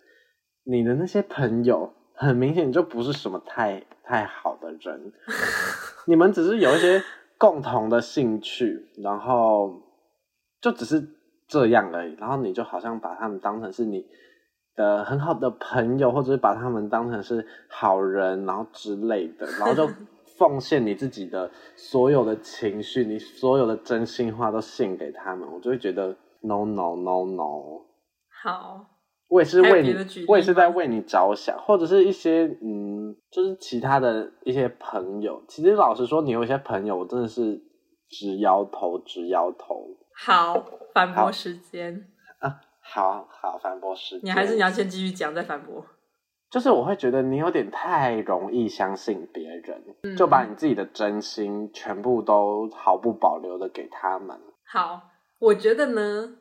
[0.63, 5.11] 你的那些朋友，很明显就不是什么太太好的人。
[6.07, 7.03] 你们只是有一些
[7.37, 9.81] 共同的兴趣，然后
[10.61, 11.05] 就只是
[11.45, 12.15] 这样而已。
[12.15, 14.05] 然后你就好像把他们当成是你。
[14.75, 19.89] 的很好的朋友，或者是把他们当成是好人，然后之类的，然后就
[20.37, 27.85] 奉献你自己的所有的情绪，你所有的真心话都献给他们，我就会觉得 no no no no。
[28.43, 28.85] 好，
[29.27, 29.95] 我也是为你，
[30.27, 35.43] 我也是在为你着想，或者是一些嗯，就是其他的一些朋友。
[35.47, 37.61] 其实老实说，你有一些朋友，我真的是
[38.09, 39.85] 直摇头，直摇头。
[40.25, 42.07] 好，反驳时间。
[42.93, 45.85] 好好反驳时间，你还是你要先继续讲再反驳。
[46.49, 54.37] 就是我会觉得你有点太容易相信别人，嗯，就把你自己的真心全部都毫不保留的给他们。
[54.65, 55.01] 好，
[55.39, 56.35] 我觉得呢，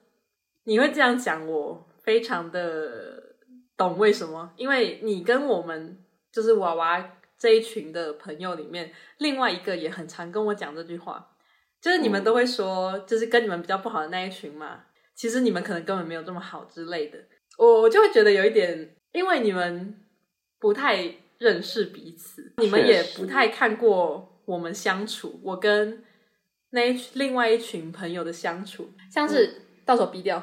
[0.64, 3.36] 你会这样讲，我非常的
[3.76, 11.28] 懂为什么，因为你跟我们就是娃娃这一群的朋友里面，另外一个也很常跟我讲这句话，
[11.80, 14.86] 就是你们都会说，就是跟你们比较不好的那一群嘛，
[15.20, 17.18] 其实你们可能根本没有这么好之类的。
[17.58, 19.94] 我就会觉得有一点，因为你们
[20.58, 26.02] 不太认识彼此，你们也不太看过我们相处，我跟
[26.70, 30.42] 那一另外一群朋友的相处，像是到时候逼掉。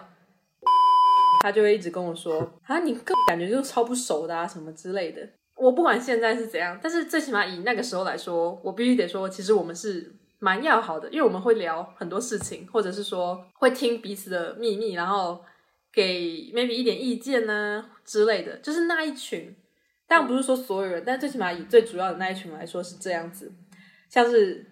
[1.42, 5.28] 他就会一直跟我说啊，你个感觉就超不熟的啊，什么之类的。
[5.56, 15.44] 我不管现在是怎样，但是最起码以那个时候来说，我必须得说，其实我们是蛮要好的，因为我们会聊很多事情，或者是说会听彼此的秘密，然后
[15.92, 18.58] 给 maybe 一点意见呢之类的。
[18.58, 19.56] 就是那一群，
[20.08, 23.52] 当然不是说所有人，但最起码以最主要的那一群来说是这样子，
[24.10, 24.66] 像是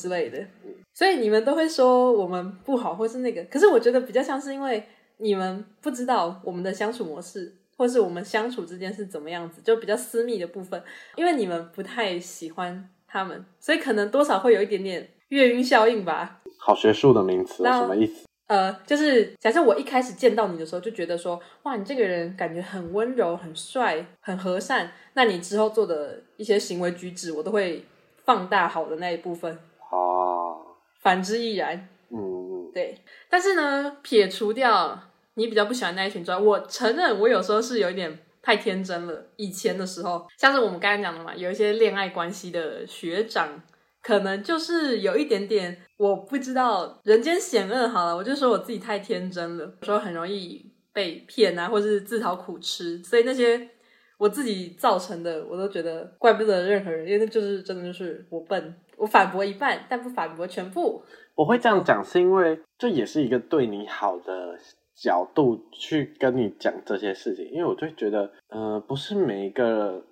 [0.00, 0.46] 之类的。
[0.94, 4.86] 所以你们都会说我们不好，或是那个，可是我觉得比较像是因为。
[5.18, 10.82] 你们不知道我们的相处模式，或是我们相处之间是怎么样子，就比较私密的部分。
[11.14, 16.42] 因为你们不太喜欢他们，所以可能多少会有一点点月晕效应吧。
[16.58, 18.26] 好学术的名词，什么意思？
[18.48, 24.92] 呃，就是假设我一开始见到你的时候，就觉得说，哇，你这个人感觉很温柔、很帅、很和善。
[25.14, 27.84] 那你之后做的一些行为举止，我都会
[28.24, 29.58] 放大好的那一部分。
[29.90, 30.58] 哦，
[31.00, 31.88] 反之亦然。
[32.10, 32.98] 嗯，对。
[33.30, 35.00] 但是呢，撇除掉
[35.34, 39.26] 你比较不喜欢那一群之外，我承认我有时候是有一点太天真了。
[39.34, 43.60] 以前的时候，像是我们刚才讲的嘛，有一些恋爱关系的学长，
[44.00, 47.88] 可能就是有一点点我不知道人间险恶。
[47.88, 53.02] 好了，我就说我自己太天真了，有时候很容易被骗啊，或是自讨苦吃。
[53.02, 53.68] 所以那些
[54.16, 58.76] 我自己造成的，我都觉得怪不得任何人，因为那就是真的就是我笨。
[58.96, 61.02] 我反驳一半，但不反驳全部。
[61.34, 64.56] 我会这样讲，是因为这也是一个对你好的
[64.96, 67.46] 角度去跟你讲这些事情。
[67.50, 70.02] 因为我就觉得，呃，不是每一个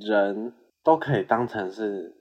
[0.00, 0.52] 人
[0.84, 2.14] 都可以当成是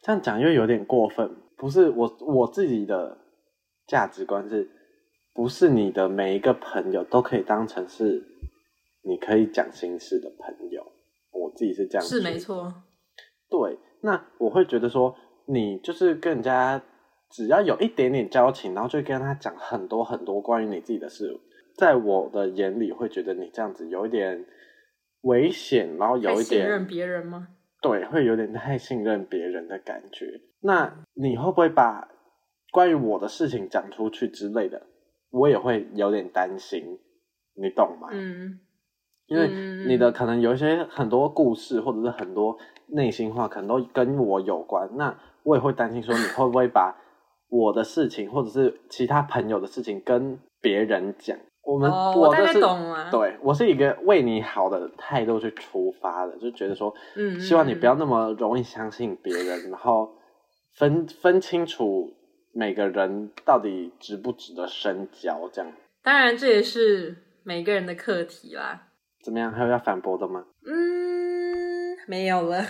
[0.00, 1.36] 这样讲，又有点过分。
[1.56, 3.18] 不是我我自己的
[3.86, 4.70] 价值观是，
[5.32, 8.22] 不是你的每一个朋友都可以当成是
[9.02, 10.82] 你可以讲心事的朋友。
[11.32, 12.72] 我自己是这样，是没错。
[13.50, 15.14] 对，那我会觉得说，
[15.46, 16.82] 你就是跟人家。
[17.34, 21.36] 只要有一点点交情，然后就跟他讲很多很多关于你自己的事，
[21.76, 24.46] 在我的眼里会觉得你这样子有一点
[25.22, 27.48] 危险，然后有一点信任别人吗？
[27.82, 30.26] 对，会有点太信任别人的感觉。
[30.60, 32.08] 那你会不会把
[32.70, 34.86] 关于我的事情讲出去之类的？
[35.30, 36.84] 我也会有点担心，
[37.56, 38.10] 你懂吗？
[38.12, 38.60] 嗯，
[39.26, 39.48] 因为
[39.88, 44.88] 你的可能有一些很多故事，或者是很多内心话，可能都跟我有关。
[44.94, 46.96] 那我也会担心说，你会不会把
[47.54, 51.38] 我的事情，或者是其他朋友的事情，跟别人讲。
[51.62, 53.08] 我们，哦、我的是，我懂了。
[53.12, 60.12] 对，我是一个为你好的态度去出发的，就觉得说，嗯，希望你不要那么容易相信别人，嗯、然后
[60.74, 62.12] 分分清楚
[62.52, 65.72] 每个人到底值不值得深交，这样。
[66.02, 68.88] 当然，这也是每个人的课题啦。
[69.22, 69.52] 怎么样？
[69.52, 70.44] 还有要反驳的吗？
[70.66, 72.62] 嗯，没有了。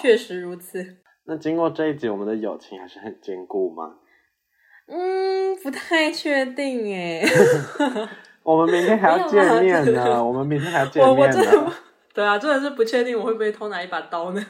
[0.00, 0.82] 确实如此。
[1.26, 3.94] 那经过这一集，我们的友情还是很坚固吗？
[4.86, 7.22] 嗯，不太确定哎。
[8.42, 10.22] 我们明天还要见面呢。
[10.22, 11.20] 我们明天还要见面呢。
[11.22, 11.72] 我我真的
[12.12, 14.46] 对啊，真的是不确定我会不会偷拿一把刀呢？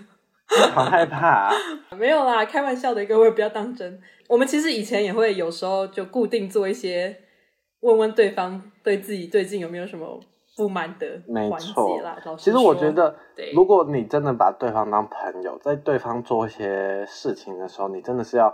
[0.72, 1.52] 好害怕啊！
[1.96, 4.00] 没有啦，开玩笑的，各位不要当真。
[4.28, 7.16] 我们其实以前也会有时候就固定做一些，
[7.80, 10.20] 问问对方对自己最近有没有什么
[10.56, 11.06] 不满的
[11.48, 12.16] 环节啦。
[12.16, 13.14] 没错，其实我觉得，
[13.54, 18.52] 如果你真的把对方当朋友，在对方做一些事情的时候，你真的是要。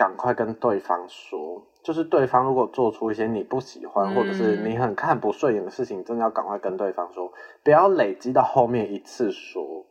[0.00, 7.30] 赶快跟对方说，就是对方如果做出一些你不喜欢，嗯、或者是你很看不顺眼的事情，真的要赶快跟对方说，
[7.62, 9.84] 不要累积到后面一次说，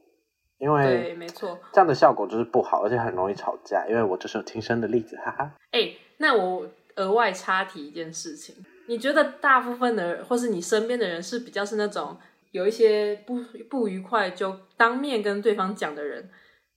[0.58, 3.86] 因为对，没错，这样的效果就是不好，而且很容易吵架。
[3.88, 5.52] 因为我就是有亲身的例子，哈哈。
[5.70, 8.56] 哎、欸，那我额外插题一件事情，
[8.88, 12.18] 你觉得大部分的人，或是你身边的人，是比较是那种
[12.50, 13.36] 有一些不
[13.70, 16.28] 不愉快就当面跟对方讲的人，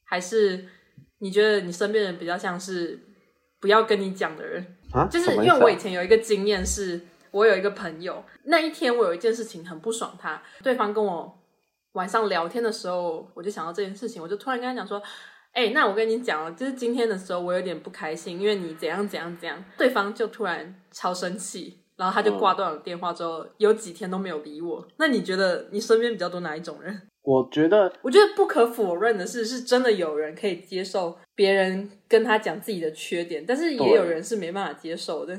[0.04, 0.66] 还是
[1.20, 3.00] 你觉得你身边人比较像是？
[3.62, 7.00] 不要跟你讲的人，啊、就是因为我以前有一个经验，是
[7.30, 11.38] 我有一个朋友，那一天我有一件事情很不爽他，对方跟我
[11.92, 15.00] 晚上聊天的时候，我就想到这件事情，我就突然跟他讲说，
[15.52, 24.84] 哎、欸，那我跟你讲了，就是今天的时候我有点不开心，因为你怎样怎样怎样，对方就突然超生气，然后他就挂断了电话之后，有几天都没有理我。
[24.96, 27.02] 那你觉得你身边比较多哪一种人？
[27.22, 35.38] 我觉得，我觉得不可否认的是，是真的有人可以接受别人跟他讲自己的缺点，但是也有人是没办法接受的。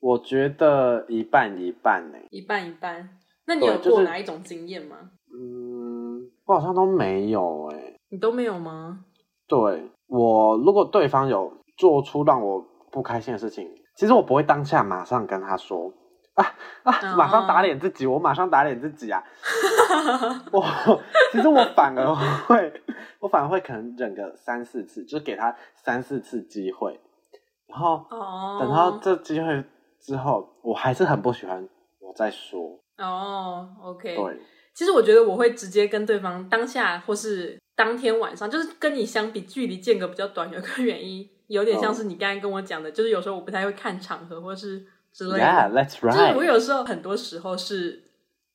[0.00, 3.08] 我觉得一半一半呢，一半一半。
[3.46, 4.96] 那你有过哪一种经验吗？
[5.32, 7.94] 嗯，我好像都没有哎、欸。
[8.10, 9.04] 你都没有吗？
[9.46, 15.92] 对，我如果对方有做出让我不开心的事情，其实我不会当下马上跟他说
[16.38, 19.22] 啊啊，马上打脸自己，我马上打脸自己啊。
[20.52, 20.64] 我
[21.32, 22.14] 其实我反而
[22.46, 22.72] 会，
[23.18, 26.98] 我反而会可能忍个三四次，就是给他三四次机会，
[27.66, 28.06] 然后
[28.60, 29.64] 等到这机会
[30.00, 31.68] 之后，我还是很不喜欢，
[32.00, 32.78] 我再说。
[32.98, 34.16] 哦，OK。
[34.16, 34.40] 对，
[34.74, 45.44] 其实我觉得我会直接跟对方当下或是当天晚上，就是跟你相比，距离间隔比较短，有个原因，有点像是你刚才跟我讲的，就是有时候我不太会看场合，或是之类的。
[45.44, 46.12] Yeah, that's right.
[46.12, 48.04] 就是我有时候很多时候是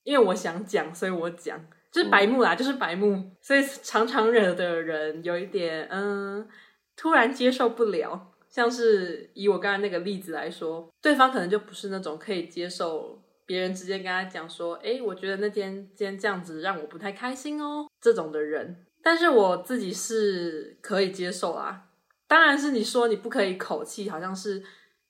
[0.03, 1.59] 因为我想讲，所以我讲，
[1.91, 6.47] 就是白目啦，嗯、就是白目，所以常常惹的人有一点，嗯，
[6.95, 8.29] 突然接受不了。
[8.49, 18.85] 像是以我刚才那个例子来说，对方可能就不是那种可以接受别人直接跟他讲说，哎，我觉得那天今天这样子让我不太开心哦，这种的人。
[19.01, 21.85] 但是我自己是可以接受啊，
[22.27, 24.63] 当然是你说你不可以口气，好像是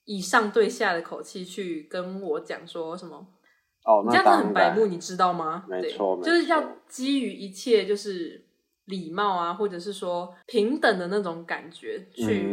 [0.06, 3.16] 以上对下的口气去跟我讲说什么
[3.86, 5.66] 哦，你这样子很白目，你知道吗？
[5.68, 8.46] 没错，就是要基于一切就是
[8.86, 12.48] 礼貌啊，或者是说平等的那种感觉去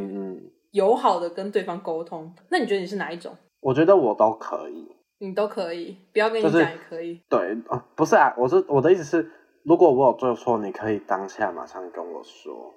[0.73, 2.33] 友好的跟对方沟通。
[2.49, 3.37] 那你觉得你是哪一种？
[3.61, 4.89] 我觉得我都可以，
[5.19, 7.21] 你都可以，不要跟你讲也可以。
[7.29, 9.31] 对啊，不是啊，我是我的意思是。
[9.63, 12.75] 如果我有做错，你可以当下马上跟我说，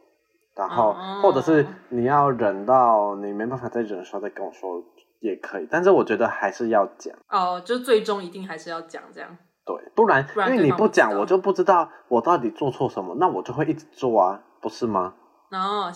[0.56, 4.84] 然后或者是你要忍到你没办法再忍的时候再跟我说
[5.20, 9.38] 也可以，但是我觉得还是要讲哦，就最终一定还是要讲这样。
[9.66, 15.16] 对，不然，不然因为你不讲，我就不知道我到底做错什么，那我就会一直做啊，不是吗？
[15.50, 15.90] 然后，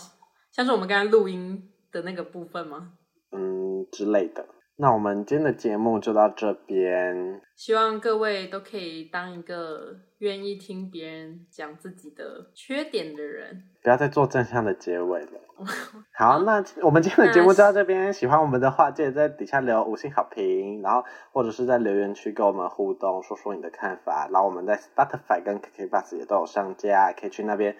[0.50, 2.92] 像是我们刚才录音的那个部分吗？
[3.32, 4.44] 嗯，之类的。
[4.80, 15.40] 那我们今天的节目就到这边，希望各位都可以当一个愿意听别人讲自己的缺点的人，不要再做正向的结尾了。
[16.14, 24.28] 好，那我们今天的节目就到这边，喜欢我们的话，记得在底下留五星好评，然后或者是在留言区跟我们互动，说说你的看法。
[24.30, 27.74] 然后我们在 Spotify 跟 KK Bus 也都有上架，可以去那边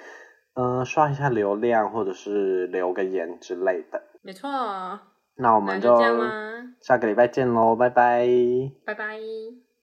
[0.54, 4.02] 嗯、呃、刷一下流量，或者是留个言之类的。
[4.22, 4.48] 没错。
[5.38, 5.96] 那我们就
[6.80, 8.26] 下个礼拜见喽，拜拜，
[8.84, 9.67] 拜拜。